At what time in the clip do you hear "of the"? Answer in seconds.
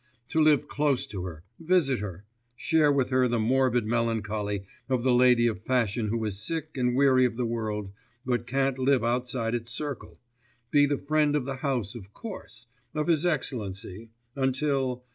4.89-5.13, 7.23-7.45, 11.35-11.57